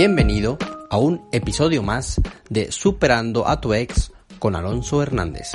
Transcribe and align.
Bienvenido 0.00 0.58
a 0.90 0.98
un 0.98 1.26
episodio 1.32 1.82
más 1.82 2.20
de 2.48 2.70
Superando 2.70 3.48
a 3.48 3.60
tu 3.60 3.74
ex 3.74 4.12
con 4.38 4.54
Alonso 4.54 5.02
Hernández. 5.02 5.54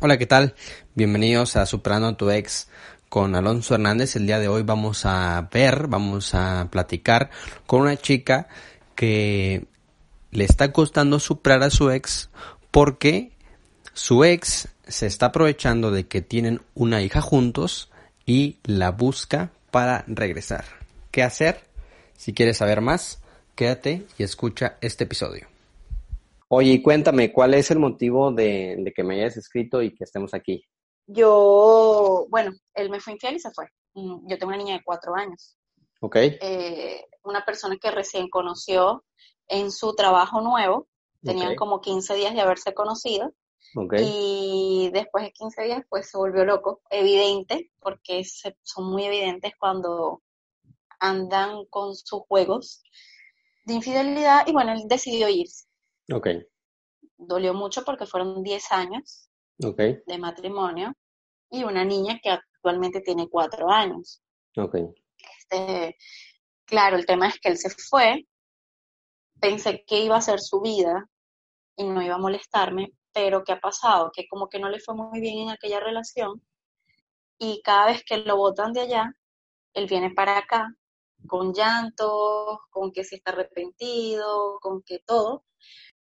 Hola, 0.00 0.18
¿qué 0.18 0.26
tal? 0.26 0.56
Bienvenidos 0.96 1.54
a 1.54 1.64
Superando 1.64 2.08
a 2.08 2.16
tu 2.16 2.32
ex 2.32 2.66
con 3.08 3.36
Alonso 3.36 3.76
Hernández. 3.76 4.16
El 4.16 4.26
día 4.26 4.40
de 4.40 4.48
hoy 4.48 4.64
vamos 4.64 5.06
a 5.06 5.48
ver, 5.52 5.86
vamos 5.86 6.34
a 6.34 6.66
platicar 6.68 7.30
con 7.64 7.82
una 7.82 7.96
chica 7.96 8.48
que 8.96 9.68
le 10.32 10.44
está 10.44 10.72
costando 10.72 11.20
superar 11.20 11.62
a 11.62 11.70
su 11.70 11.92
ex 11.92 12.28
porque 12.72 13.30
su 13.92 14.24
ex 14.24 14.66
se 14.88 15.06
está 15.06 15.26
aprovechando 15.26 15.92
de 15.92 16.08
que 16.08 16.22
tienen 16.22 16.62
una 16.74 17.02
hija 17.02 17.20
juntos 17.20 17.92
y 18.26 18.56
la 18.64 18.90
busca 18.90 19.52
para 19.70 20.02
regresar 20.08 20.85
qué 21.16 21.22
hacer. 21.22 21.62
Si 22.12 22.34
quieres 22.34 22.58
saber 22.58 22.82
más, 22.82 23.22
quédate 23.54 24.06
y 24.18 24.22
escucha 24.22 24.76
este 24.82 25.04
episodio. 25.04 25.46
Oye, 26.48 26.82
cuéntame, 26.82 27.32
¿cuál 27.32 27.54
es 27.54 27.70
el 27.70 27.78
motivo 27.78 28.32
de, 28.32 28.92
que 28.94 29.02
me 29.02 29.14
hayas 29.14 29.38
escrito 29.38 29.80
y 29.80 29.94
que 29.94 30.04
estemos 30.04 30.34
aquí? 30.34 30.66
Yo, 31.06 32.26
bueno, 32.28 32.52
él 32.74 32.90
me 32.90 33.00
fue 33.00 33.14
infiel 33.14 33.36
y 33.36 33.40
se 33.40 33.50
fue. 33.50 33.64
Mm, 33.94 34.28
yo 34.28 34.36
tengo 34.36 34.48
una 34.48 34.58
niña 34.58 34.74
de 34.74 34.84
cuatro 34.84 35.14
años. 35.14 35.56
Ok. 36.02 36.16
Eh, 36.16 37.06
una 37.22 37.46
persona 37.46 37.78
que 37.80 37.90
recién 37.90 38.28
conoció 38.28 39.02
en 39.48 39.72
su 39.72 39.94
trabajo 39.94 40.42
nuevo. 40.42 40.86
Tenían 41.22 41.56
como 41.56 41.80
15 41.80 42.14
días 42.14 42.34
de 42.34 42.42
haberse 42.42 42.74
conocido. 42.74 43.32
Okay. 43.74 44.04
Y 44.06 44.90
después 44.92 45.24
de 45.24 45.32
15 45.32 45.62
días, 45.62 45.82
pues 45.88 46.10
se 46.10 46.18
volvió 46.18 46.44
loco. 46.44 46.82
Evidente, 46.90 47.72
porque 47.80 48.22
son 48.62 48.90
muy 48.90 49.06
evidentes 49.06 49.54
cuando 49.58 50.20
andan 51.00 51.64
con 51.66 51.94
sus 51.94 52.22
juegos 52.28 52.82
de 53.64 53.74
infidelidad 53.74 54.46
y 54.46 54.52
bueno, 54.52 54.72
él 54.72 54.82
decidió 54.86 55.28
irse. 55.28 55.66
Ok. 56.12 56.28
Dolió 57.16 57.54
mucho 57.54 57.84
porque 57.84 58.06
fueron 58.06 58.42
10 58.42 58.72
años 58.72 59.28
de 59.58 60.18
matrimonio 60.18 60.92
y 61.50 61.64
una 61.64 61.84
niña 61.84 62.18
que 62.22 62.30
actualmente 62.30 63.00
tiene 63.00 63.28
4 63.28 63.70
años. 63.70 64.22
Ok. 64.56 64.76
Este, 65.38 65.96
claro, 66.64 66.96
el 66.96 67.06
tema 67.06 67.28
es 67.28 67.40
que 67.40 67.48
él 67.48 67.56
se 67.56 67.70
fue, 67.70 68.26
pensé 69.40 69.84
que 69.86 70.00
iba 70.00 70.16
a 70.16 70.20
ser 70.20 70.40
su 70.40 70.60
vida 70.60 71.08
y 71.76 71.84
no 71.84 72.02
iba 72.02 72.14
a 72.14 72.18
molestarme, 72.18 72.92
pero 73.12 73.42
¿qué 73.44 73.52
ha 73.52 73.60
pasado? 73.60 74.10
Que 74.14 74.26
como 74.28 74.48
que 74.48 74.58
no 74.58 74.68
le 74.68 74.80
fue 74.80 74.94
muy 74.94 75.20
bien 75.20 75.38
en 75.38 75.50
aquella 75.50 75.80
relación 75.80 76.42
y 77.38 77.60
cada 77.62 77.86
vez 77.86 78.02
que 78.04 78.18
lo 78.18 78.36
botan 78.36 78.72
de 78.72 78.82
allá, 78.82 79.12
él 79.74 79.86
viene 79.86 80.10
para 80.10 80.38
acá 80.38 80.74
con 81.26 81.52
llanto, 81.52 82.62
con 82.70 82.92
que 82.92 83.04
se 83.04 83.16
está 83.16 83.32
arrepentido, 83.32 84.58
con 84.60 84.82
que 84.82 85.00
todo. 85.00 85.44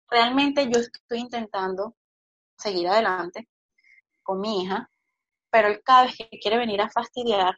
Realmente 0.09 0.69
yo 0.71 0.79
estoy 0.79 1.19
intentando 1.19 1.95
seguir 2.57 2.87
adelante 2.87 3.47
con 4.23 4.39
mi 4.41 4.63
hija, 4.63 4.89
pero 5.49 5.67
él 5.69 5.81
cada 5.83 6.03
vez 6.03 6.15
que 6.17 6.39
quiere 6.39 6.57
venir 6.57 6.81
a 6.81 6.89
fastidiar, 6.89 7.55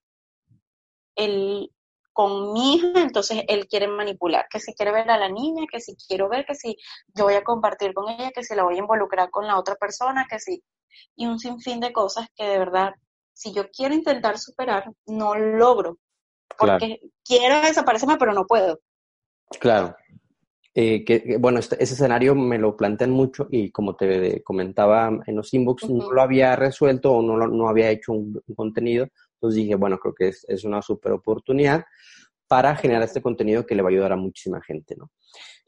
él 1.15 1.71
con 2.13 2.53
mi 2.53 2.75
hija, 2.75 3.01
entonces 3.01 3.43
él 3.47 3.67
quiere 3.67 3.87
manipular, 3.87 4.47
que 4.49 4.59
si 4.59 4.73
quiere 4.75 4.91
ver 4.91 5.09
a 5.09 5.17
la 5.17 5.29
niña, 5.29 5.65
que 5.69 5.81
si 5.81 5.95
quiero 5.95 6.29
ver, 6.29 6.45
que 6.45 6.55
si 6.55 6.77
yo 7.15 7.25
voy 7.25 7.33
a 7.33 7.43
compartir 7.43 7.93
con 7.93 8.09
ella, 8.09 8.31
que 8.31 8.43
si 8.43 8.55
la 8.55 8.63
voy 8.63 8.75
a 8.75 8.79
involucrar 8.79 9.31
con 9.31 9.47
la 9.47 9.59
otra 9.59 9.75
persona, 9.75 10.27
que 10.29 10.39
si, 10.39 10.63
y 11.15 11.25
un 11.25 11.39
sinfín 11.39 11.79
de 11.79 11.91
cosas 11.91 12.27
que 12.35 12.45
de 12.45 12.59
verdad, 12.59 12.93
si 13.33 13.51
yo 13.51 13.69
quiero 13.71 13.95
intentar 13.95 14.37
superar, 14.37 14.91
no 15.07 15.35
logro, 15.35 15.97
porque 16.57 17.01
quiero 17.23 17.61
desaparecerme, 17.61 18.17
pero 18.17 18.33
no 18.33 18.45
puedo. 18.45 18.79
Claro. 19.59 19.95
Eh, 20.75 21.05
que, 21.05 21.37
bueno, 21.39 21.59
este, 21.59 21.75
ese 21.83 21.93
escenario 21.93 22.33
me 22.33 22.57
lo 22.57 22.75
plantean 22.75 23.11
mucho 23.11 23.47
y 23.51 23.69
como 23.69 23.95
te 23.95 24.41
comentaba 24.41 25.11
en 25.27 25.35
los 25.35 25.53
inbox, 25.53 25.87
no 25.89 26.11
lo 26.11 26.21
había 26.21 26.55
resuelto 26.55 27.11
o 27.13 27.21
no, 27.21 27.47
no 27.47 27.69
había 27.69 27.91
hecho 27.91 28.13
un, 28.13 28.41
contenido. 28.55 29.07
Entonces 29.35 29.63
dije, 29.63 29.75
bueno, 29.75 29.99
creo 29.99 30.15
que 30.15 30.29
es, 30.29 30.45
es 30.47 30.63
una 30.63 30.81
super 30.81 31.11
oportunidad 31.11 31.85
para 32.47 32.75
generar 32.75 33.03
este 33.03 33.21
contenido 33.21 33.65
que 33.65 33.75
le 33.75 33.83
va 33.83 33.89
a 33.89 33.91
ayudar 33.91 34.13
a 34.13 34.17
muchísima 34.17 34.61
gente, 34.61 34.95
¿no? 34.95 35.11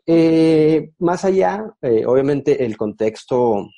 Eh, 0.07 0.91
más 0.99 1.25
allá, 1.25 1.65
eh, 1.81 2.05
obviamente 2.05 2.63
el 2.63 2.77
contexto 2.77 3.69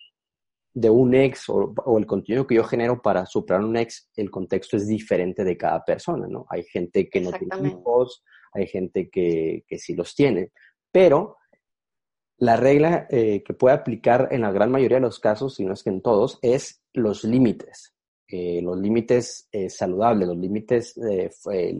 de 0.79 0.91
un 0.91 1.15
ex 1.15 1.49
o, 1.49 1.73
el 1.97 2.05
contenido 2.05 2.45
que 2.45 2.53
yo 2.53 2.63
genero 2.63 3.01
para 3.01 3.25
superar 3.25 3.63
un 3.63 3.77
ex, 3.77 4.11
el 4.15 4.29
contexto 4.29 4.77
es 4.77 4.87
diferente 4.87 5.43
de 5.43 5.57
cada 5.57 5.83
persona, 5.83 6.27
¿no? 6.27 6.45
Hay 6.49 6.63
gente 6.65 7.09
que 7.09 7.19
no 7.19 7.31
tiene 7.31 7.69
hijos, 7.69 8.23
hay 8.53 8.67
gente 8.67 9.09
que, 9.09 9.63
que 9.67 9.79
sí 9.79 9.95
los 9.95 10.13
tiene, 10.13 10.51
pero 10.91 11.37
la 12.37 12.57
regla 12.57 13.07
eh, 13.09 13.41
que 13.43 13.55
puede 13.55 13.75
aplicar 13.75 14.27
en 14.29 14.41
la 14.41 14.51
gran 14.51 14.69
mayoría 14.69 14.97
de 14.97 15.01
los 15.01 15.19
casos, 15.19 15.55
si 15.55 15.65
no 15.65 15.73
es 15.73 15.81
que 15.81 15.89
en 15.89 16.01
todos, 16.01 16.37
es 16.43 16.83
los 16.93 17.23
límites. 17.23 17.95
Eh, 18.27 18.61
los 18.61 18.77
límites 18.77 19.47
eh, 19.51 19.71
saludables, 19.71 20.27
los 20.27 20.37
límites 20.37 20.93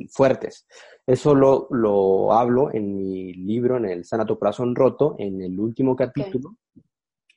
fuertes. 0.10 0.66
Eso 1.06 1.36
lo, 1.36 1.68
lo, 1.70 2.34
hablo 2.34 2.74
en 2.74 2.96
mi 2.96 3.34
libro, 3.34 3.78
en 3.78 3.86
el 3.86 4.06
Sanato 4.06 4.40
Corazón 4.40 4.74
Roto, 4.74 5.16
en 5.20 5.40
el 5.42 5.60
último 5.60 5.96
capítulo 5.96 6.58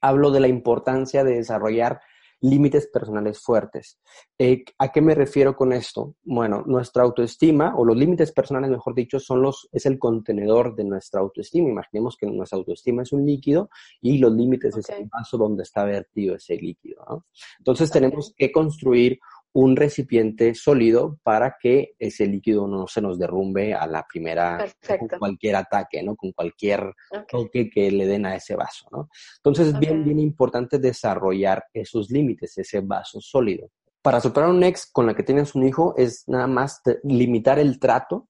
hablo 0.00 0.30
de 0.30 0.40
la 0.40 0.48
importancia 0.48 1.24
de 1.24 1.36
desarrollar 1.36 2.00
límites 2.42 2.88
personales 2.88 3.40
fuertes. 3.40 4.00
Eh, 4.38 4.64
¿A 4.78 4.90
qué 4.90 5.00
me 5.00 5.14
refiero 5.14 5.54
con 5.54 5.72
esto? 5.72 6.14
Bueno, 6.22 6.62
nuestra 6.66 7.02
autoestima, 7.02 7.74
o 7.76 7.84
los 7.84 7.96
límites 7.96 8.32
personales, 8.32 8.70
mejor 8.70 8.94
dicho, 8.94 9.20
son 9.20 9.42
los, 9.42 9.68
es 9.72 9.86
el 9.86 9.98
contenedor 9.98 10.74
de 10.74 10.84
nuestra 10.84 11.20
autoestima. 11.20 11.68
Imaginemos 11.68 12.16
que 12.16 12.26
nuestra 12.26 12.58
autoestima 12.58 13.02
es 13.02 13.12
un 13.12 13.26
líquido 13.26 13.68
y 14.00 14.18
los 14.18 14.32
límites 14.32 14.76
es 14.76 14.88
el 14.88 15.06
vaso 15.06 15.36
donde 15.36 15.62
está 15.62 15.84
vertido 15.84 16.36
ese 16.36 16.56
líquido. 16.56 17.26
Entonces 17.58 17.90
tenemos 17.90 18.32
que 18.36 18.50
construir 18.50 19.18
un 19.52 19.74
recipiente 19.76 20.54
sólido 20.54 21.18
para 21.22 21.56
que 21.60 21.94
ese 21.98 22.26
líquido 22.26 22.68
no 22.68 22.86
se 22.86 23.00
nos 23.00 23.18
derrumbe 23.18 23.74
a 23.74 23.86
la 23.86 24.06
primera, 24.06 24.64
con 24.98 25.08
cualquier 25.18 25.56
ataque, 25.56 26.02
¿no? 26.02 26.14
Con 26.14 26.32
cualquier 26.32 26.94
toque 27.28 27.68
que 27.68 27.90
le 27.90 28.06
den 28.06 28.26
a 28.26 28.36
ese 28.36 28.54
vaso, 28.54 28.86
¿no? 28.92 29.08
Entonces 29.38 29.68
es 29.68 29.78
bien, 29.78 30.04
bien 30.04 30.20
importante 30.20 30.78
desarrollar 30.78 31.64
esos 31.72 32.10
límites, 32.10 32.56
ese 32.58 32.80
vaso 32.80 33.20
sólido. 33.20 33.70
Para 34.02 34.20
superar 34.20 34.50
un 34.50 34.62
ex 34.62 34.86
con 34.90 35.06
la 35.06 35.14
que 35.14 35.24
tienes 35.24 35.54
un 35.54 35.66
hijo 35.66 35.94
es 35.96 36.24
nada 36.26 36.46
más 36.46 36.80
limitar 37.02 37.58
el 37.58 37.78
trato, 37.78 38.28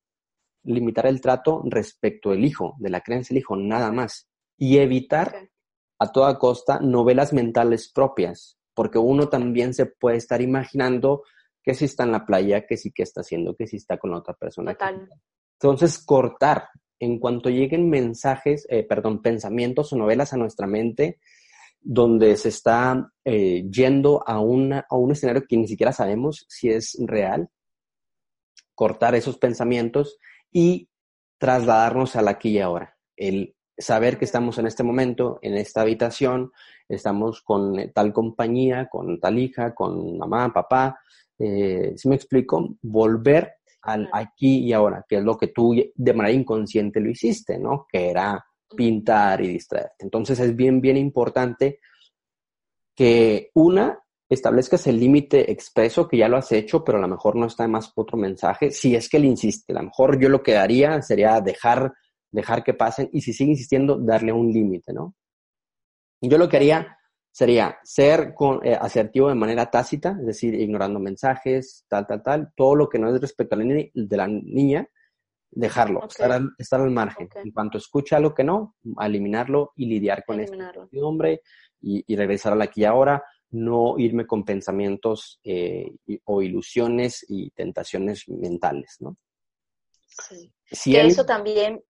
limitar 0.65 1.07
el 1.07 1.21
trato 1.21 1.63
respecto 1.67 2.31
al 2.31 2.45
hijo, 2.45 2.77
de 2.79 2.91
la 2.91 3.03
creencia 3.03 3.35
del 3.35 3.43
hijo, 3.43 3.57
nada 3.57 3.93
más. 3.93 4.29
Y 4.57 4.79
evitar 4.79 5.49
a 5.99 6.13
toda 6.13 6.39
costa 6.39 6.81
novelas 6.81 7.33
mentales 7.33 7.91
propias 7.93 8.60
porque 8.81 8.97
uno 8.97 9.29
también 9.29 9.75
se 9.75 9.85
puede 9.85 10.17
estar 10.17 10.41
imaginando 10.41 11.25
que 11.63 11.75
si 11.75 11.85
está 11.85 12.05
en 12.05 12.13
la 12.13 12.25
playa, 12.25 12.67
que 12.67 12.79
sí 12.79 12.93
que 12.93 13.03
está 13.03 13.21
haciendo, 13.21 13.55
que 13.55 13.67
si 13.67 13.77
está 13.77 13.99
con 13.99 14.15
otra 14.15 14.33
persona. 14.33 14.75
Entonces, 15.53 16.03
cortar. 16.03 16.71
En 16.99 17.19
cuanto 17.19 17.51
lleguen 17.51 17.91
mensajes, 17.91 18.67
eh, 18.71 18.83
perdón, 18.83 19.21
pensamientos 19.21 19.93
o 19.93 19.99
novelas 19.99 20.33
a 20.33 20.39
nuestra 20.39 20.67
mente, 20.67 21.21
donde 21.79 22.39
se 22.39 22.49
está 22.49 23.13
eh, 23.23 23.69
yendo 23.71 24.27
a, 24.27 24.41
una, 24.41 24.87
a 24.89 24.97
un 24.97 25.13
escenario 25.13 25.45
que 25.47 25.59
ni 25.59 25.69
siquiera 25.69 25.93
sabemos 25.93 26.47
si 26.49 26.71
es 26.71 26.97
real, 27.01 27.51
cortar 28.75 29.15
esos 29.15 29.37
pensamientos 29.37 30.17
y 30.51 30.89
trasladarnos 31.37 32.17
al 32.17 32.29
aquí 32.29 32.53
y 32.53 32.61
ahora. 32.61 32.97
El 33.15 33.55
saber 33.81 34.19
que 34.19 34.25
estamos 34.25 34.59
en 34.59 34.67
este 34.67 34.83
momento, 34.83 35.39
en 35.43 35.55
esta 35.55 35.81
habitación, 35.81 36.53
estamos 36.89 37.43
con 37.43 37.93
tal 37.93 38.13
compañía, 38.13 38.89
con 38.91 39.19
tal 39.19 39.39
hija, 39.39 39.75
con 39.75 40.19
mamá, 40.19 40.53
papá. 40.53 41.01
Eh, 41.39 41.95
si 41.97 42.09
me 42.09 42.17
explico, 42.17 42.77
volver 42.83 43.55
al 43.83 44.09
aquí 44.13 44.59
y 44.59 44.73
ahora, 44.73 45.05
que 45.09 45.17
es 45.17 45.25
lo 45.25 45.37
que 45.39 45.49
tú 45.49 45.75
de 45.95 46.13
manera 46.13 46.35
inconsciente 46.35 47.01
lo 47.01 47.11
hiciste, 47.11 47.59
¿no? 47.59 47.87
Que 47.91 48.11
era 48.11 48.45
pintar 48.77 49.41
y 49.41 49.49
distraerte. 49.49 49.97
Entonces 50.05 50.39
es 50.39 50.55
bien, 50.55 50.81
bien 50.81 50.97
importante 50.97 51.81
que 52.95 53.51
una, 53.55 53.99
establezcas 54.29 54.87
el 54.87 55.01
límite 55.01 55.51
expreso 55.51 56.07
que 56.07 56.19
ya 56.19 56.29
lo 56.29 56.37
has 56.37 56.53
hecho, 56.53 56.85
pero 56.85 56.99
a 56.99 57.01
lo 57.01 57.09
mejor 57.09 57.35
no 57.37 57.47
está 57.47 57.67
más 57.67 57.93
otro 57.97 58.17
mensaje. 58.17 58.71
Si 58.71 58.95
es 58.95 59.09
que 59.09 59.17
él 59.17 59.25
insiste, 59.25 59.73
a 59.73 59.77
lo 59.77 59.85
mejor 59.85 60.21
yo 60.21 60.29
lo 60.29 60.43
que 60.43 60.57
haría 60.57 61.01
sería 61.03 61.41
dejar, 61.41 61.93
dejar 62.31 62.63
que 62.63 62.75
pasen 62.75 63.09
y 63.13 63.21
si 63.21 63.33
sigue 63.33 63.53
insistiendo, 63.53 63.99
darle 63.99 64.33
un 64.33 64.53
límite, 64.53 64.93
¿no? 64.93 65.15
Yo 66.21 66.39
lo 66.39 66.49
que 66.49 66.57
haría 66.59 66.99
sería 67.33 67.79
ser 67.83 68.35
con, 68.35 68.65
eh, 68.67 68.75
asertivo 68.75 69.29
de 69.29 69.35
manera 69.35 69.71
tácita, 69.71 70.17
es 70.21 70.27
decir, 70.27 70.55
ignorando 70.55 70.99
mensajes, 70.99 71.85
tal, 71.89 72.07
tal, 72.07 72.23
tal, 72.23 72.53
todo 72.57 72.75
lo 72.75 72.89
que 72.89 72.99
no 72.99 73.15
es 73.15 73.21
respecto 73.21 73.55
a 73.55 73.59
la 73.59 73.65
de 73.65 74.17
la 74.17 74.27
niña, 74.27 74.87
dejarlo, 75.51 76.07
estar, 76.07 76.31
al, 76.31 76.51
estar, 76.59 76.81
al, 76.81 76.91
margen. 76.91 77.29
En 77.35 77.51
cuanto 77.53 77.79
escucha 77.79 78.21
lo 78.21 78.35
que 78.35 78.45
no, 78.45 78.77
eliminarlo 79.01 79.73
y 79.77 79.87
lidiar 79.87 80.25
con 80.25 80.41
este 80.41 81.03
hombre 81.03 81.43
y, 81.81 82.05
y, 82.07 82.17
regresar 82.17 82.53
a 82.53 82.57
la 82.57 82.65
aquí 82.65 82.83
y 82.83 82.85
ahora, 82.85 83.23
no 83.51 83.99
irme 83.99 84.27
con 84.27 84.45
pensamientos 84.45 85.41
eh, 85.43 85.91
o 86.25 86.43
ilusiones 86.43 87.25
y 87.29 87.51
tentaciones 87.51 88.29
mentales, 88.29 88.97
¿no? 89.01 89.17
Sí. 90.07 90.53
Si 90.71 90.97
eso 90.97 91.25
también 91.25 91.83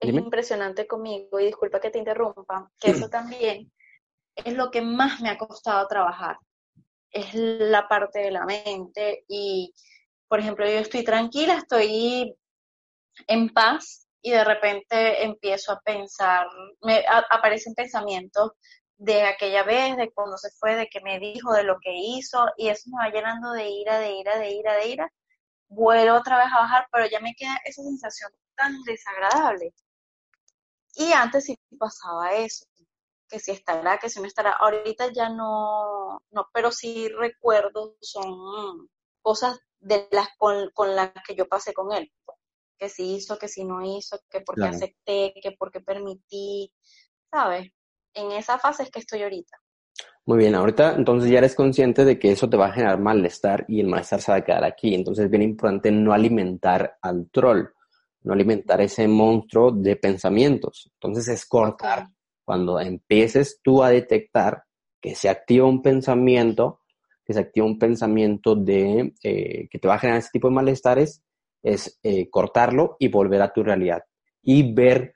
es 0.00 0.14
impresionante 0.14 0.86
conmigo, 0.86 1.40
y 1.40 1.46
disculpa 1.46 1.80
que 1.80 1.90
te 1.90 1.98
interrumpa, 1.98 2.70
que 2.78 2.90
eso 2.90 3.08
también 3.10 3.72
es 4.34 4.54
lo 4.54 4.70
que 4.70 4.82
más 4.82 5.20
me 5.20 5.30
ha 5.30 5.38
costado 5.38 5.86
trabajar. 5.88 6.38
Es 7.10 7.34
la 7.34 7.88
parte 7.88 8.18
de 8.18 8.30
la 8.30 8.44
mente 8.44 9.24
y, 9.28 9.72
por 10.28 10.40
ejemplo, 10.40 10.66
yo 10.66 10.78
estoy 10.78 11.04
tranquila, 11.04 11.54
estoy 11.54 12.36
en 13.26 13.48
paz 13.50 14.06
y 14.20 14.32
de 14.32 14.44
repente 14.44 15.24
empiezo 15.24 15.72
a 15.72 15.80
pensar, 15.80 16.46
me 16.82 17.04
aparecen 17.30 17.74
pensamientos 17.74 18.52
de 18.98 19.22
aquella 19.22 19.62
vez, 19.62 19.96
de 19.96 20.10
cuando 20.12 20.36
se 20.36 20.50
fue, 20.58 20.74
de 20.74 20.88
que 20.88 21.00
me 21.00 21.18
dijo, 21.18 21.52
de 21.52 21.64
lo 21.64 21.78
que 21.80 21.92
hizo, 21.94 22.46
y 22.56 22.68
eso 22.68 22.90
me 22.90 23.04
va 23.04 23.10
llenando 23.12 23.52
de 23.52 23.68
ira, 23.68 23.98
de 23.98 24.12
ira, 24.12 24.38
de 24.38 24.50
ira, 24.50 24.74
de 24.74 24.88
ira. 24.88 25.12
Vuelvo 25.68 26.16
otra 26.16 26.38
vez 26.38 26.48
a 26.52 26.60
bajar, 26.60 26.88
pero 26.90 27.06
ya 27.06 27.20
me 27.20 27.34
queda 27.34 27.58
esa 27.64 27.82
sensación 27.82 28.32
tan 28.56 28.82
desagradable. 28.84 29.74
Y 30.96 31.12
antes 31.12 31.44
sí 31.44 31.58
pasaba 31.78 32.34
eso, 32.34 32.64
que 33.28 33.38
si 33.38 33.50
estará, 33.50 33.98
que 33.98 34.08
si 34.08 34.20
no 34.20 34.26
estará. 34.26 34.52
Ahorita 34.52 35.12
ya 35.12 35.28
no, 35.28 36.22
no, 36.30 36.48
pero 36.52 36.72
sí 36.72 37.08
recuerdo, 37.08 37.96
son 38.00 38.88
cosas 39.20 39.58
de 39.78 40.08
las 40.10 40.28
con, 40.38 40.96
las 40.96 41.12
que 41.26 41.34
yo 41.34 41.46
pasé 41.46 41.74
con 41.74 41.92
él. 41.92 42.10
Que 42.78 42.88
si 42.88 43.16
hizo, 43.16 43.38
que 43.38 43.48
si 43.48 43.64
no 43.64 43.82
hizo, 43.82 44.18
que 44.30 44.40
porque 44.40 44.64
acepté, 44.64 45.34
que 45.42 45.52
porque 45.58 45.80
permití, 45.80 46.72
¿sabes? 47.30 47.70
En 48.14 48.32
esa 48.32 48.58
fase 48.58 48.84
es 48.84 48.90
que 48.90 49.00
estoy 49.00 49.22
ahorita. 49.22 49.56
Muy 50.24 50.38
bien, 50.38 50.54
ahorita 50.54 50.94
entonces 50.94 51.30
ya 51.30 51.38
eres 51.38 51.54
consciente 51.54 52.04
de 52.04 52.18
que 52.18 52.32
eso 52.32 52.50
te 52.50 52.56
va 52.56 52.66
a 52.66 52.72
generar 52.72 52.98
malestar 52.98 53.64
y 53.68 53.80
el 53.80 53.86
malestar 53.86 54.20
se 54.20 54.32
va 54.32 54.38
a 54.38 54.44
quedar 54.44 54.64
aquí. 54.64 54.94
Entonces 54.94 55.26
es 55.26 55.30
bien 55.30 55.42
importante 55.42 55.90
no 55.92 56.12
alimentar 56.12 56.98
al 57.00 57.30
troll, 57.30 57.66
no 58.26 58.32
alimentar 58.32 58.80
ese 58.80 59.06
monstruo 59.06 59.70
de 59.70 59.94
pensamientos. 59.94 60.90
Entonces 60.94 61.28
es 61.28 61.46
cortar 61.46 62.08
cuando 62.44 62.80
empieces 62.80 63.60
tú 63.62 63.84
a 63.84 63.90
detectar 63.90 64.64
que 65.00 65.14
se 65.14 65.28
activa 65.28 65.68
un 65.68 65.80
pensamiento, 65.80 66.80
que 67.24 67.32
se 67.32 67.40
activa 67.40 67.66
un 67.66 67.78
pensamiento 67.78 68.56
de 68.56 69.14
eh, 69.22 69.68
que 69.70 69.78
te 69.78 69.86
va 69.86 69.94
a 69.94 69.98
generar 69.98 70.18
ese 70.18 70.30
tipo 70.32 70.48
de 70.48 70.54
malestares, 70.54 71.22
es 71.62 72.00
eh, 72.02 72.28
cortarlo 72.28 72.96
y 72.98 73.08
volver 73.08 73.42
a 73.42 73.52
tu 73.52 73.62
realidad 73.62 74.02
y 74.42 74.74
ver 74.74 75.14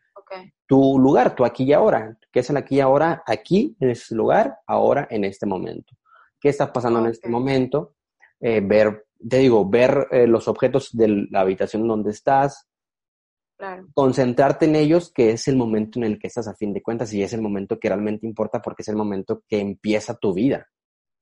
tu 0.67 0.97
lugar, 1.01 1.35
tu 1.35 1.45
aquí 1.45 1.65
y 1.65 1.73
ahora. 1.73 2.17
¿Qué 2.31 2.41
es 2.41 2.51
el 2.51 2.57
aquí 2.57 2.77
y 2.77 2.81
ahora? 2.81 3.25
Aquí, 3.27 3.77
en 3.81 3.91
este 3.91 4.15
lugar, 4.15 4.57
ahora, 4.69 5.09
en 5.11 5.25
este 5.25 5.47
momento. 5.47 5.97
¿Qué 6.41 6.49
está 6.49 6.73
pasando 6.73 7.01
en 7.01 7.07
este 7.07 7.29
momento? 7.29 7.97
Eh, 8.39 8.61
ver, 8.61 9.07
te 9.29 9.39
digo, 9.39 9.69
ver 9.69 10.07
los 10.29 10.47
objetos 10.47 10.91
de 10.93 11.27
la 11.29 11.41
habitación 11.41 11.89
donde 11.89 12.11
estás, 12.13 12.70
Concentrarte 13.95 14.67
en 14.67 14.77
ellos, 14.77 15.13
que 15.13 15.31
es 15.31 15.49
el 15.49 15.57
momento 15.57 15.99
en 15.99 16.05
el 16.05 16.19
que 16.19 16.29
estás 16.29 16.49
a 16.49 16.55
fin 16.55 16.73
de 16.73 16.83
cuentas 16.83 17.13
y 17.13 17.23
es 17.23 17.33
el 17.33 17.43
momento 17.43 17.79
que 17.79 17.89
realmente 17.89 18.27
importa 18.27 18.61
porque 18.61 18.83
es 18.83 18.89
el 18.89 18.97
momento 18.97 19.43
que 19.49 19.61
empieza 19.61 20.15
tu 20.15 20.33
vida. 20.33 20.67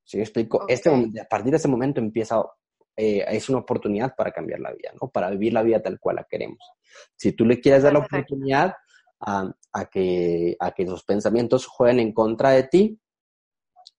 Si 0.04 0.16
yo 0.16 0.22
explico, 0.22 0.64
este 0.68 0.90
a 0.90 1.28
partir 1.28 1.50
de 1.50 1.58
ese 1.58 1.68
momento 1.68 2.00
empieza, 2.00 2.42
eh, 2.96 3.24
es 3.28 3.48
una 3.48 3.58
oportunidad 3.58 4.14
para 4.16 4.32
cambiar 4.32 4.60
la 4.60 4.72
vida, 4.72 4.90
¿no? 5.00 5.08
Para 5.08 5.30
vivir 5.30 5.52
la 5.52 5.62
vida 5.62 5.82
tal 5.82 5.98
cual 5.98 6.16
la 6.16 6.24
queremos. 6.24 6.58
Si 7.16 7.32
tú 7.32 7.44
le 7.44 7.60
quieres 7.60 7.82
dar 7.82 7.92
la 7.92 8.00
oportunidad 8.00 8.74
a, 9.20 9.52
a, 9.72 9.84
que, 9.86 10.56
a 10.60 10.70
que 10.72 10.84
los 10.84 11.04
pensamientos 11.04 11.66
jueguen 11.66 12.00
en 12.00 12.12
contra 12.12 12.50
de 12.50 12.62
ti, 12.62 13.00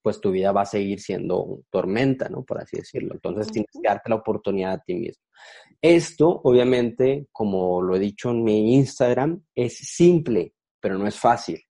pues 0.02 0.22
tu 0.22 0.32
vida 0.32 0.52
va 0.52 0.62
a 0.62 0.66
seguir 0.66 1.00
siendo 1.00 1.62
tormenta, 1.70 2.30
¿no? 2.30 2.44
Por 2.44 2.62
así 2.62 2.78
decirlo. 2.78 3.14
Entonces 3.14 3.52
tienes 3.52 3.72
que 3.72 3.88
darte 3.88 4.10
la 4.10 4.16
oportunidad 4.16 4.74
a 4.74 4.80
ti 4.80 4.96
mismo. 4.96 5.24
Esto, 5.82 6.42
obviamente, 6.44 7.28
como 7.32 7.82
lo 7.82 7.96
he 7.96 8.00
dicho 8.00 8.32
en 8.32 8.44
mi 8.44 8.76
Instagram, 8.76 9.44
es 9.56 9.78
simple, 9.78 10.54
pero 10.80 10.98
no 10.98 11.08
es 11.08 11.18
fácil. 11.18 11.62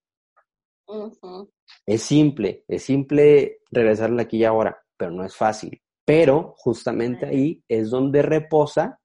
Es 1.86 2.02
simple, 2.02 2.64
es 2.66 2.82
simple 2.82 3.60
regresarle 3.70 4.22
aquí 4.22 4.38
y 4.38 4.44
ahora, 4.44 4.76
pero 4.96 5.12
no 5.12 5.24
es 5.24 5.36
fácil. 5.36 5.80
Pero 6.04 6.54
justamente 6.56 7.26
ahí 7.26 7.62
es 7.68 7.90
donde 7.90 8.22
reposa 8.22 9.00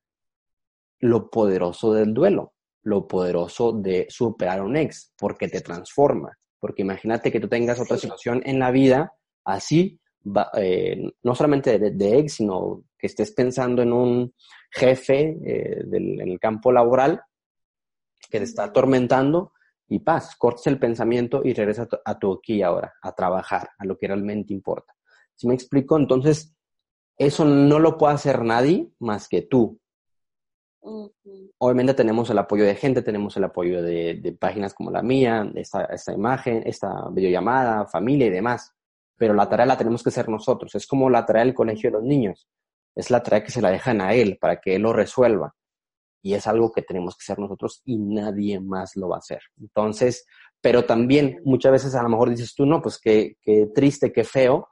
lo 1.00 1.30
poderoso 1.30 1.94
del 1.94 2.13
duelo, 2.13 2.54
lo 2.83 3.07
poderoso 3.07 3.74
de 3.74 4.07
superar 4.10 4.63
un 4.63 4.75
ex, 4.75 5.13
porque 5.18 5.48
te 5.48 5.62
transforma. 5.62 6.36
Porque 6.66 6.82
imagínate 6.82 7.32
que 7.32 7.40
tú 7.40 7.48
tengas 7.48 7.80
otra 7.80 7.96
situación 7.96 8.42
en 8.44 8.58
la 8.58 8.72
vida 8.72 9.14
así, 9.44 10.00
eh, 10.58 11.00
no 11.22 11.36
solamente 11.36 11.78
de, 11.78 12.18
ex, 12.18 12.38
sino 12.38 12.86
que 12.98 13.06
estés 13.06 13.34
pensando 13.34 13.84
en 13.84 13.94
un 13.94 14.34
jefe 14.72 15.38
eh, 15.46 15.84
en 15.92 16.22
el 16.22 16.40
campo 16.40 16.72
laboral 16.72 17.22
que 18.32 18.40
te 18.40 18.46
está 18.46 18.64
atormentando 18.64 19.54
y 19.88 20.00
paz, 20.00 20.36
cortes 20.40 20.66
el 20.66 20.80
pensamiento 20.80 21.42
y 21.44 21.54
regresa 21.54 21.88
a 22.04 22.18
tu, 22.18 22.34
aquí 22.34 22.64
ahora, 22.64 22.96
a 23.00 23.14
trabajar, 23.14 23.70
a 23.78 23.86
lo 23.86 23.96
que 23.96 24.08
realmente 24.08 24.52
importa. 24.52 24.96
Si 25.36 25.48
me 25.48 25.54
explico? 25.54 26.00
Entonces, 26.00 26.56
eso 27.16 27.46
no 27.46 27.78
lo 27.78 27.96
puede 27.96 28.16
hacer 28.16 28.44
nadie 28.44 28.90
más 28.98 29.30
que 29.30 29.44
tú. 29.44 29.80
Obviamente 31.58 31.94
tenemos 31.94 32.30
el 32.30 32.38
apoyo 32.38 32.64
de 32.64 32.76
gente, 32.76 33.02
tenemos 33.02 33.36
el 33.38 33.44
apoyo 33.44 33.82
de, 33.82 34.38
páginas 34.40 34.74
como 34.74 34.92
la 34.92 35.02
mía, 35.02 35.52
esta, 35.56 35.86
esta 35.86 36.14
imagen, 36.14 36.64
esta 36.66 37.10
videollamada, 37.10 37.88
familia 37.88 38.28
y 38.28 38.32
demás 38.32 38.76
pero 39.18 39.34
la 39.34 39.48
tarea 39.48 39.66
la 39.66 39.78
tenemos 39.78 40.04
que 40.04 40.10
hacer 40.10 40.30
nosotros. 40.30 40.76
Es 40.76 40.88
como 40.88 41.10
la 41.10 41.26
tarea 41.26 41.44
del 41.44 41.54
colegio 41.54 41.90
de 41.90 41.98
los 41.98 42.04
niños. 42.04 42.48
Es 42.96 43.10
la 43.10 43.24
tarea 43.24 43.44
que 43.44 43.52
se 43.52 43.62
la 43.62 43.72
dejan 43.72 44.02
a 44.02 44.14
él 44.14 44.38
para 44.40 44.60
que 44.60 44.76
él 44.76 44.82
lo 44.82 44.94
resuelva. 44.94 45.56
Y 46.22 46.34
es 46.34 46.48
algo 46.48 46.72
que 46.72 46.82
tenemos 46.82 47.16
que 47.16 47.24
hacer 47.24 47.39
nosotros 47.39 47.82
y 47.86 47.98
nadie 47.98 48.60
más 48.60 48.96
lo 48.96 49.10
va 49.10 49.18
a 49.18 49.20
hacer. 49.20 49.42
Entonces, 49.60 50.25
pero 50.60 50.86
también 50.86 51.39
muchas 51.46 51.72
veces 51.72 51.96
a 51.96 52.04
lo 52.04 52.10
mejor 52.10 52.30
dices 52.30 52.56
tú, 52.56 52.65
no, 52.65 52.82
pues 52.82 53.00
qué, 53.00 53.38
qué 53.42 53.68
triste, 53.74 54.12
qué 54.12 54.24
feo, 54.24 54.70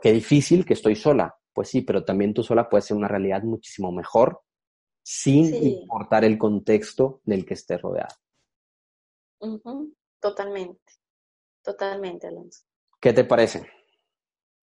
qué 0.00 0.12
difícil 0.12 0.64
que 0.64 0.74
estoy 0.74 0.96
sola. 0.96 1.34
Pues 1.52 1.68
sí, 1.68 1.82
pero 1.82 2.04
también 2.04 2.34
tú 2.34 2.42
sola 2.42 2.68
puedes 2.68 2.86
ser 2.86 2.96
una 2.96 3.08
realidad 3.08 3.42
muchísimo 3.42 3.92
mejor 3.92 4.40
sin 5.02 5.54
importar 5.54 6.24
el 6.24 6.38
contexto 6.38 7.20
del 7.24 7.44
que 7.44 7.54
esté 7.54 7.78
rodeado. 7.78 8.14
Totalmente, 10.20 10.92
totalmente, 11.62 12.28
Alonso. 12.28 12.62
¿Qué 13.00 13.12
te 13.12 13.24
parece? 13.24 13.68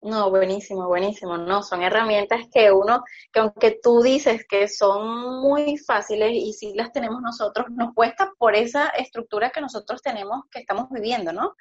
No, 0.01 0.29
buenísimo, 0.29 0.87
buenísimo. 0.87 1.37
No, 1.37 1.61
son 1.61 1.83
herramientas 1.83 2.45
que 2.53 2.71
uno, 2.71 3.03
que 3.33 3.41
aunque 3.41 3.79
tú 3.83 4.01
dices 4.01 4.45
que 4.47 4.69
son 4.69 5.41
muy 5.41 5.77
fáciles 5.77 6.31
y 6.33 6.53
si 6.53 6.73
las 6.73 6.93
tenemos 6.93 7.21
nosotros, 7.21 7.67
nos 7.71 7.93
cuesta 7.93 8.31
por 8.37 8.55
esa 8.55 8.87
estructura 8.89 9.49
que 9.49 9.59
nosotros 9.59 10.01
tenemos, 10.01 10.45
que 10.49 10.59
estamos 10.59 10.89
viviendo, 10.89 11.33
¿no? 11.33 11.55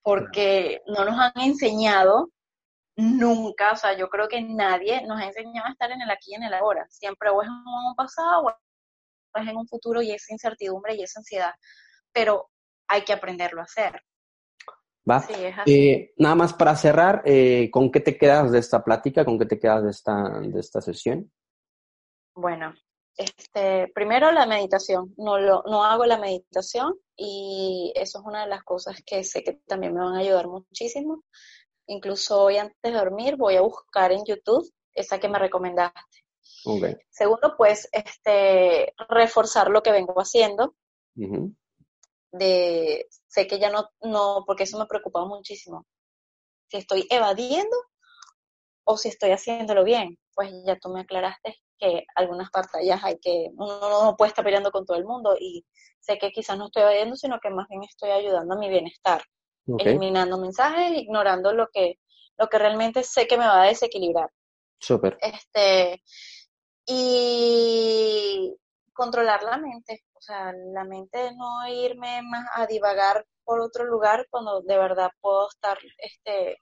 Porque 0.00 0.80
no 0.86 1.04
nos 1.04 1.18
han 1.18 1.32
enseñado 1.42 2.30
nunca, 2.98 3.72
o 3.72 3.76
sea, 3.76 3.96
yo 3.96 4.08
creo 4.08 4.28
que 4.28 4.42
nadie 4.42 5.06
nos 5.06 5.20
ha 5.20 5.26
enseñado 5.26 5.68
a 5.68 5.72
estar 5.72 5.90
en 5.90 6.02
el 6.02 6.10
aquí 6.10 6.32
y 6.32 6.34
en 6.34 6.42
el 6.42 6.54
ahora. 6.54 6.86
Siempre 6.90 7.30
o 7.30 7.42
es 7.42 7.48
en 7.48 7.54
un 7.54 7.94
pasado 7.96 8.42
o 8.42 8.50
es 9.40 9.48
en 9.48 9.56
un 9.56 9.66
futuro 9.66 10.02
y 10.02 10.10
esa 10.10 10.32
incertidumbre 10.32 10.94
y 10.94 11.02
esa 11.02 11.20
ansiedad. 11.20 11.52
Pero 12.12 12.50
hay 12.88 13.02
que 13.02 13.12
aprenderlo 13.12 13.60
a 13.60 13.64
hacer. 13.64 14.02
Eh, 15.64 16.12
nada 16.18 16.34
más 16.34 16.52
para 16.52 16.76
cerrar, 16.76 17.22
eh, 17.24 17.70
¿con 17.70 17.90
qué 17.90 18.00
te 18.00 18.18
quedas 18.18 18.52
de 18.52 18.58
esta 18.58 18.84
plática? 18.84 19.24
¿Con 19.24 19.38
qué 19.38 19.46
te 19.46 19.58
quedas 19.58 19.84
de 19.84 19.90
esta, 19.90 20.40
de 20.40 20.60
esta 20.60 20.80
sesión? 20.82 21.32
Bueno, 22.34 22.74
este, 23.16 23.90
primero 23.94 24.30
la 24.32 24.46
meditación. 24.46 25.14
No, 25.16 25.38
lo, 25.38 25.62
no 25.66 25.84
hago 25.84 26.04
la 26.04 26.18
meditación 26.18 26.94
y 27.16 27.92
eso 27.96 28.18
es 28.18 28.24
una 28.24 28.42
de 28.42 28.48
las 28.48 28.62
cosas 28.64 29.02
que 29.04 29.24
sé 29.24 29.42
que 29.42 29.54
también 29.66 29.94
me 29.94 30.00
van 30.00 30.14
a 30.14 30.20
ayudar 30.20 30.46
muchísimo. 30.46 31.24
Incluso 31.88 32.42
hoy 32.42 32.58
antes 32.58 32.76
de 32.82 32.92
dormir 32.92 33.36
voy 33.36 33.56
a 33.56 33.62
buscar 33.62 34.12
en 34.12 34.24
YouTube 34.24 34.70
esa 34.92 35.18
que 35.18 35.28
me 35.28 35.38
recomendaste. 35.38 36.24
Segundo, 37.10 37.54
pues, 37.56 37.88
este, 37.92 38.94
reforzar 39.08 39.70
lo 39.70 39.82
que 39.82 39.92
vengo 39.92 40.14
haciendo 40.20 40.74
de, 42.32 43.06
sé 43.26 43.46
que 43.46 43.58
ya 43.58 43.70
no, 43.70 43.88
no, 44.02 44.44
porque 44.46 44.64
eso 44.64 44.78
me 44.78 44.86
preocupaba 44.86 45.26
muchísimo. 45.26 45.86
Si 46.68 46.76
estoy 46.76 47.06
evadiendo 47.10 47.76
o 48.84 48.96
si 48.96 49.08
estoy 49.08 49.30
haciéndolo 49.30 49.84
bien. 49.84 50.18
Pues 50.34 50.52
ya 50.66 50.78
tú 50.78 50.90
me 50.90 51.00
aclaraste 51.00 51.56
que 51.78 52.04
algunas 52.14 52.50
pantallas 52.50 53.02
hay 53.04 53.18
que, 53.18 53.50
uno 53.56 54.04
no 54.04 54.16
puede 54.16 54.30
estar 54.30 54.44
peleando 54.44 54.70
con 54.70 54.84
todo 54.84 54.96
el 54.96 55.04
mundo 55.04 55.36
y 55.38 55.64
sé 56.00 56.18
que 56.18 56.30
quizás 56.30 56.58
no 56.58 56.66
estoy 56.66 56.82
oyendo, 56.82 57.16
sino 57.16 57.38
que 57.40 57.50
más 57.50 57.68
bien 57.68 57.82
estoy 57.84 58.10
ayudando 58.10 58.54
a 58.54 58.58
mi 58.58 58.68
bienestar, 58.68 59.22
eliminando 59.78 60.38
mensajes, 60.38 60.98
ignorando 60.98 61.52
lo 61.52 61.68
que, 61.68 61.98
lo 62.36 62.48
que 62.48 62.58
realmente 62.58 63.02
sé 63.02 63.26
que 63.26 63.36
me 63.36 63.46
va 63.46 63.62
a 63.62 63.66
desequilibrar. 63.66 64.30
Súper. 64.78 65.18
Este, 65.20 66.02
y 66.86 68.56
controlar 68.92 69.42
la 69.42 69.58
mente, 69.58 70.04
o 70.14 70.20
sea, 70.20 70.52
la 70.72 70.84
mente 70.84 71.32
no 71.36 71.68
irme 71.68 72.22
más 72.22 72.46
a 72.54 72.66
divagar 72.66 73.24
por 73.44 73.60
otro 73.60 73.84
lugar 73.84 74.26
cuando 74.30 74.60
de 74.62 74.76
verdad 74.76 75.10
puedo 75.20 75.48
estar 75.48 75.78
este, 75.98 76.60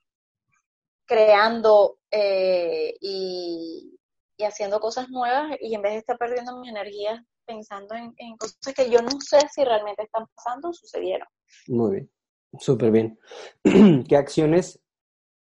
creando 1.06 1.98
eh, 2.10 2.94
y, 3.00 3.98
haciendo 4.38 4.80
cosas 4.80 5.08
nuevas 5.08 5.56
y 5.60 5.74
en 5.74 5.82
vez 5.82 5.92
de 5.92 5.98
estar 5.98 6.18
perdiendo 6.18 6.60
mi 6.60 6.68
energía 6.68 7.24
pensando 7.46 7.94
en, 7.94 8.36
cosas 8.36 8.74
que 8.74 8.90
yo 8.90 9.00
no 9.00 9.18
sé 9.20 9.38
si 9.50 9.64
realmente 9.64 10.02
están 10.02 10.26
pasando 10.34 10.68
o 10.68 10.72
sucedieron. 10.72 11.26
Muy 11.68 11.90
bien, 11.92 12.10
súper 12.58 12.90
bien. 12.90 13.18
¿Qué 14.08 14.16
acciones, 14.16 14.80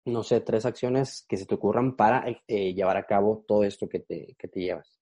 no 0.04 0.22
sé, 0.22 0.40
tres 0.40 0.66
acciones 0.66 1.24
que 1.28 1.36
se 1.36 1.46
te 1.46 1.54
ocurran 1.54 1.96
para 1.96 2.24
eh, 2.46 2.74
llevar 2.74 2.96
a 2.96 3.06
cabo 3.06 3.44
todo 3.46 3.64
esto 3.64 3.88
que 3.88 4.00
te, 4.00 4.34
que 4.38 4.48
te 4.48 4.60
llevas? 4.60 5.00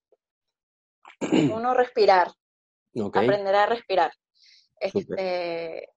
Uno, 1.53 1.75
respirar. 1.75 2.29
Aprender 2.95 3.55
a 3.55 3.67
respirar. 3.67 4.13
Este, 4.79 5.89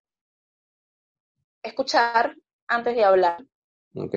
escuchar 1.61 2.35
antes 2.67 2.95
de 2.95 3.03
hablar. 3.03 3.43
Ok. 3.95 4.15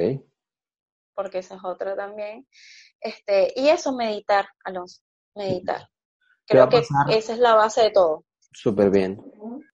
Porque 1.14 1.38
esa 1.38 1.56
es 1.56 1.64
otra 1.64 1.96
también. 1.96 2.46
Este, 3.00 3.52
y 3.56 3.68
eso, 3.68 3.92
meditar, 3.92 4.48
Alonso. 4.64 5.02
Meditar. 5.34 5.88
Creo 6.46 6.68
que 6.68 6.78
esa 6.78 7.32
es 7.32 7.38
la 7.38 7.54
base 7.54 7.82
de 7.82 7.90
todo. 7.90 8.24
Súper 8.52 8.90
bien. 8.90 9.20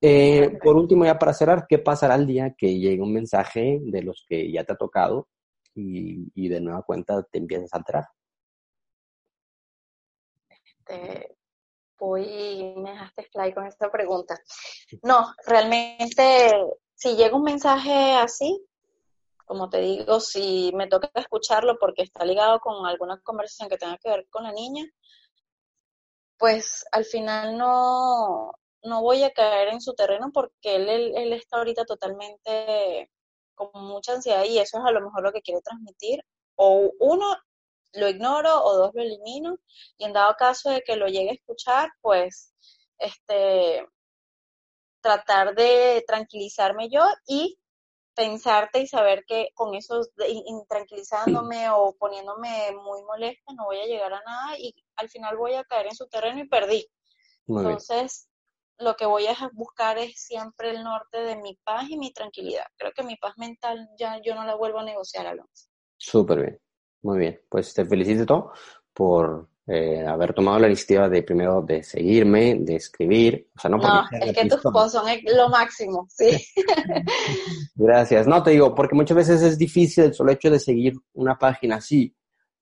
Eh, 0.00 0.59
por 0.62 0.76
último, 0.76 1.04
ya 1.04 1.19
para 1.19 1.33
cerrar, 1.33 1.66
¿qué 1.66 1.78
pasará 1.78 2.16
el 2.16 2.26
día 2.26 2.54
que 2.57 2.78
llegue 2.78 3.00
un 3.00 3.12
mensaje 3.12 3.78
de 3.81 4.02
los 4.02 4.25
que 4.28 4.50
ya 4.52 4.64
te 4.64 4.73
ha 4.73 4.76
tocado 4.76 5.28
y, 5.75 6.49
de 6.49 6.61
nueva 6.61 6.83
cuenta 6.83 7.23
te 7.23 7.38
empiezas 7.38 7.73
a 7.73 7.78
alterar? 7.78 8.04
Este, 10.49 11.37
voy, 11.99 12.75
me 12.76 12.90
dejaste 12.90 13.25
fly 13.33 13.54
con 13.54 13.66
esta 13.66 13.90
pregunta. 13.90 14.38
No, 15.02 15.33
realmente, 15.47 16.50
si 16.95 17.16
llega 17.16 17.37
un 17.37 17.45
mensaje 17.45 18.14
así, 18.16 18.62
como 19.47 19.69
te 19.71 19.81
digo, 19.81 20.21
si 20.21 20.73
me 20.75 20.87
toca 20.87 21.11
escucharlo 21.14 21.78
porque 21.78 22.02
está 22.02 22.25
ligado 22.25 22.61
con 22.61 22.87
alguna 22.87 23.21
conversación 23.21 23.69
que 23.69 23.78
tenga 23.78 23.99
que 23.99 24.11
ver 24.11 24.26
con 24.31 24.45
la 24.45 24.52
niña, 24.52 24.85
pues 26.38 26.85
al 26.93 27.04
final 27.04 27.57
no, 27.57 28.52
no 28.85 29.03
voy 29.03 29.23
a 29.25 29.33
caer 29.33 29.69
en 29.69 29.81
su 29.81 29.95
terreno 29.95 30.31
porque 30.33 30.76
él, 30.76 30.88
él, 30.88 31.12
él, 31.17 31.33
está 31.33 31.59
ahorita 31.59 31.85
totalmente 31.85 33.11
con 33.55 33.71
mucha 33.75 34.14
ansiedad 34.14 34.45
y 34.45 34.59
eso 34.59 34.79
es 34.79 34.85
a 34.85 34.91
lo 34.93 35.00
mejor 35.00 35.23
lo 35.23 35.33
que 35.33 35.43
quiere 35.43 35.61
transmitir. 35.62 36.23
O 36.57 36.93
uno, 37.00 37.37
lo 37.95 38.09
ignoro 38.09 38.62
o 38.64 38.76
dos 38.76 38.91
lo 38.95 39.03
elimino 39.03 39.57
y 39.99 40.05
en 40.05 40.12
dado 40.12 40.35
caso 40.37 40.71
de 40.71 40.83
que 40.83 40.97
lo 40.97 41.07
llegue 41.07 41.31
a 41.31 41.35
escuchar, 41.35 41.91
pues 42.00 42.53
este 42.99 43.87
tratar 45.00 45.55
de 45.55 46.03
tranquilizarme 46.07 46.88
yo 46.88 47.03
y 47.26 47.59
pensarte 48.14 48.81
y 48.81 48.87
saber 48.87 49.25
que 49.26 49.49
con 49.55 49.75
eso 49.75 50.00
tranquilizándome 50.69 51.69
o 51.71 51.95
poniéndome 51.99 52.73
muy 52.83 53.03
molesta 53.03 53.53
no 53.55 53.64
voy 53.64 53.81
a 53.81 53.87
llegar 53.87 54.12
a 54.12 54.23
nada 54.25 54.59
y 54.59 54.75
al 54.97 55.09
final 55.09 55.37
voy 55.37 55.55
a 55.55 55.64
caer 55.64 55.87
en 55.87 55.95
su 55.95 56.07
terreno 56.09 56.41
y 56.41 56.49
perdí. 56.49 56.87
Entonces, 57.47 58.29
lo 58.78 58.97
que 58.97 59.07
voy 59.07 59.26
a 59.26 59.35
buscar 59.52 59.99
es 59.99 60.21
siempre 60.21 60.71
el 60.71 60.83
norte 60.83 61.19
de 61.19 61.37
mi 61.37 61.59
paz 61.64 61.88
y 61.88 61.97
mi 61.97 62.12
tranquilidad. 62.12 62.64
Creo 62.76 62.93
que 62.93 63.02
mi 63.02 63.16
paz 63.16 63.35
mental 63.37 63.88
ya 63.99 64.21
yo 64.23 64.35
no 64.35 64.45
la 64.45 64.54
vuelvo 64.54 64.81
a 64.81 64.85
negociar, 64.85 65.26
Alonso. 65.26 65.69
Súper 65.97 66.40
bien. 66.40 66.61
Muy 67.02 67.19
bien, 67.19 67.40
pues 67.49 67.75
te 67.75 67.85
felicito 67.85 68.52
por 68.93 69.49
eh, 69.66 70.07
haber 70.07 70.33
tomado 70.35 70.59
la 70.59 70.66
iniciativa 70.66 71.09
de 71.09 71.23
primero 71.23 71.62
de 71.62 71.83
seguirme, 71.83 72.57
de 72.61 72.76
escribir. 72.76 73.49
O 73.57 73.61
sea, 73.61 73.71
no, 73.71 73.76
no 73.76 74.04
es 74.21 74.33
que 74.33 74.49
tus 74.49 74.61
posts 74.61 74.93
son 74.93 75.07
lo 75.37 75.49
máximo, 75.49 76.07
sí. 76.11 76.31
Gracias. 77.75 78.26
No, 78.26 78.43
te 78.43 78.52
digo, 78.52 78.75
porque 78.75 78.95
muchas 78.95 79.16
veces 79.16 79.43
es 79.43 79.59
difícil 79.59 80.04
el 80.04 80.14
solo 80.14 80.33
hecho 80.33 80.50
de 80.50 80.59
seguir 80.59 80.95
una 81.12 81.38
página 81.38 81.76
así, 81.76 82.14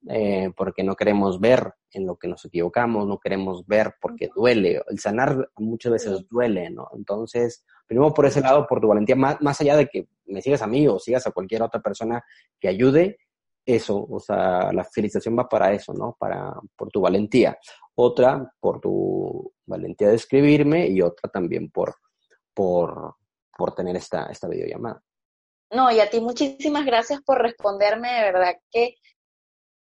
eh, 0.08 0.50
porque 0.56 0.82
no 0.82 0.96
queremos 0.96 1.38
ver 1.38 1.74
en 1.92 2.06
lo 2.06 2.16
que 2.16 2.28
nos 2.28 2.44
equivocamos, 2.44 3.06
no 3.06 3.18
queremos 3.18 3.66
ver 3.66 3.94
porque 4.00 4.28
duele. 4.34 4.82
El 4.88 4.98
sanar 4.98 5.50
muchas 5.56 5.92
veces 5.92 6.26
duele, 6.28 6.70
¿no? 6.70 6.88
Entonces, 6.94 7.64
primero 7.86 8.12
por 8.12 8.26
ese 8.26 8.40
lado, 8.40 8.66
por 8.66 8.80
tu 8.80 8.88
valentía, 8.88 9.16
más, 9.16 9.40
más 9.40 9.60
allá 9.60 9.76
de 9.76 9.86
que 9.86 10.08
me 10.26 10.42
sigas 10.42 10.62
a 10.62 10.66
mí 10.66 10.88
o 10.88 10.98
sigas 10.98 11.26
a 11.26 11.30
cualquier 11.30 11.62
otra 11.62 11.80
persona 11.80 12.24
que 12.58 12.68
ayude, 12.68 13.18
eso, 13.64 14.04
o 14.10 14.18
sea, 14.18 14.72
la 14.72 14.84
felicitación 14.84 15.38
va 15.38 15.48
para 15.48 15.72
eso, 15.72 15.92
¿no? 15.92 16.16
Para, 16.18 16.52
por 16.76 16.90
tu 16.90 17.00
valentía. 17.00 17.56
Otra, 17.94 18.52
por 18.58 18.80
tu 18.80 19.52
valentía 19.66 20.08
de 20.08 20.16
escribirme 20.16 20.88
y 20.88 21.00
otra 21.00 21.30
también 21.30 21.70
por, 21.70 21.94
por, 22.52 23.16
por 23.56 23.74
tener 23.74 23.94
esta, 23.96 24.26
esta 24.26 24.48
videollamada. 24.48 25.02
No, 25.70 25.90
y 25.90 26.00
a 26.00 26.10
ti 26.10 26.20
muchísimas 26.20 26.84
gracias 26.84 27.22
por 27.22 27.40
responderme, 27.40 28.12
de 28.12 28.32
verdad 28.32 28.54
que 28.70 28.96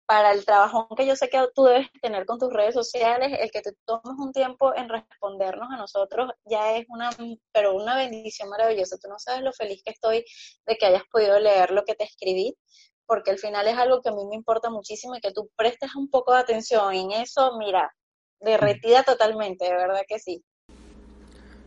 para 0.05 0.31
el 0.31 0.45
trabajo 0.45 0.87
que 0.95 1.07
yo 1.07 1.15
sé 1.15 1.29
que 1.29 1.39
tú 1.55 1.63
debes 1.63 1.87
tener 2.01 2.25
con 2.25 2.37
tus 2.37 2.51
redes 2.51 2.73
sociales, 2.73 3.37
el 3.39 3.51
que 3.51 3.61
te 3.61 3.73
tomes 3.85 4.17
un 4.17 4.31
tiempo 4.31 4.75
en 4.75 4.89
respondernos 4.89 5.69
a 5.71 5.77
nosotros 5.77 6.31
ya 6.45 6.75
es 6.75 6.85
una, 6.89 7.09
pero 7.51 7.73
una 7.75 7.95
bendición 7.95 8.49
maravillosa. 8.49 8.97
Tú 8.97 9.07
no 9.07 9.17
sabes 9.17 9.41
lo 9.41 9.53
feliz 9.53 9.81
que 9.83 9.91
estoy 9.91 10.25
de 10.65 10.77
que 10.77 10.85
hayas 10.85 11.03
podido 11.11 11.39
leer 11.39 11.71
lo 11.71 11.83
que 11.85 11.95
te 11.95 12.03
escribí 12.03 12.55
porque 13.05 13.31
al 13.31 13.39
final 13.39 13.67
es 13.67 13.77
algo 13.77 14.01
que 14.01 14.09
a 14.09 14.13
mí 14.13 14.25
me 14.25 14.35
importa 14.35 14.69
muchísimo 14.69 15.15
y 15.15 15.19
que 15.19 15.31
tú 15.31 15.49
prestes 15.55 15.95
un 15.95 16.09
poco 16.09 16.33
de 16.33 16.39
atención 16.39 16.93
en 16.93 17.11
eso, 17.11 17.57
mira, 17.57 17.93
derretida 18.39 19.03
totalmente, 19.03 19.65
de 19.65 19.73
verdad 19.73 20.01
que 20.07 20.19
sí. 20.19 20.43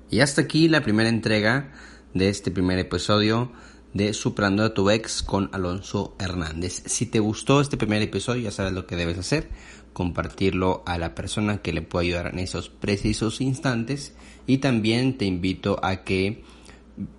Y 0.09 0.21
hasta 0.21 0.43
aquí 0.43 0.69
la 0.69 0.83
primera 0.83 1.09
entrega 1.09 1.73
de 2.15 2.29
este 2.29 2.51
primer 2.51 2.79
episodio 2.79 3.53
de 3.97 4.13
Suprando 4.13 4.65
a 4.65 4.75
tu 4.75 4.91
ex 4.91 5.23
con 5.23 5.49
Alonso 5.53 6.15
Hernández. 6.19 6.83
Si 6.87 7.07
te 7.07 7.21
gustó 7.21 7.61
este 7.61 7.77
primer 7.77 8.03
episodio, 8.03 8.43
ya 8.43 8.51
sabes 8.51 8.73
lo 8.73 8.87
que 8.87 8.97
debes 8.97 9.19
hacer, 9.19 9.49
compartirlo 9.93 10.83
a 10.87 10.99
la 10.99 11.15
persona 11.15 11.63
que 11.63 11.73
le 11.73 11.83
pueda 11.83 12.03
ayudar 12.05 12.27
en 12.29 12.39
esos 12.39 12.69
precisos 12.69 13.41
instantes 13.41 14.15
y 14.47 14.59
también 14.59 15.17
te 15.19 15.25
invito 15.25 15.79
a 15.83 16.05
que 16.05 16.45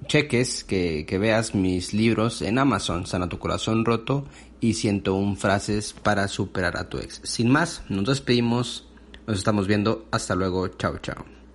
cheques, 0.08 0.64
que, 0.64 1.06
que 1.06 1.18
veas 1.18 1.54
mis 1.54 1.94
libros 1.94 2.42
en 2.42 2.60
Amazon, 2.60 3.06
Sana 3.06 3.30
tu 3.30 3.40
corazón 3.40 3.86
roto 3.86 4.26
y 4.60 4.74
101 4.74 5.36
frases 5.36 5.94
para 5.94 6.28
superar 6.28 6.78
a 6.78 6.90
tu 6.90 6.98
ex. 6.98 7.22
Sin 7.24 7.50
más, 7.50 7.84
nos 7.90 8.06
despedimos, 8.06 8.88
nos 9.28 9.38
estamos 9.38 9.68
viendo, 9.68 10.06
hasta 10.12 10.36
luego, 10.36 10.68
chao 10.70 10.98
chao. 11.00 11.37